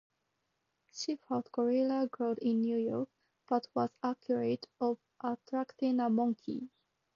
She 0.91 1.17
fought 1.17 1.51
Gorilla 1.51 2.07
Grodd 2.11 2.39
in 2.39 2.61
New 2.63 2.77
York, 2.77 3.07
but 3.47 3.67
was 3.75 3.91
accused 4.01 4.65
of 4.79 4.97
attacking 5.23 5.99
a 5.99 6.09
"monkey". 6.09 6.71